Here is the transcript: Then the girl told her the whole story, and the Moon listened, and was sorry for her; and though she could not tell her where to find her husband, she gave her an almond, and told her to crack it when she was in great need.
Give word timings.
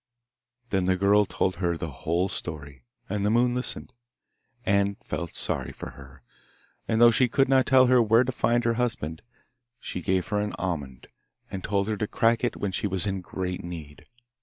Then 0.71 0.85
the 0.85 0.97
girl 0.97 1.27
told 1.27 1.57
her 1.57 1.77
the 1.77 1.91
whole 1.91 2.27
story, 2.27 2.81
and 3.07 3.23
the 3.23 3.29
Moon 3.29 3.53
listened, 3.53 3.93
and 4.65 4.97
was 5.11 5.37
sorry 5.37 5.71
for 5.71 5.91
her; 5.91 6.23
and 6.87 6.99
though 6.99 7.11
she 7.11 7.27
could 7.27 7.47
not 7.47 7.67
tell 7.67 7.85
her 7.85 8.01
where 8.01 8.23
to 8.23 8.31
find 8.31 8.63
her 8.63 8.73
husband, 8.81 9.21
she 9.79 10.01
gave 10.01 10.29
her 10.29 10.39
an 10.39 10.53
almond, 10.57 11.05
and 11.51 11.63
told 11.63 11.87
her 11.87 11.97
to 11.97 12.07
crack 12.07 12.43
it 12.43 12.57
when 12.57 12.71
she 12.71 12.87
was 12.87 13.05
in 13.05 13.21
great 13.21 13.63
need. 13.63 14.07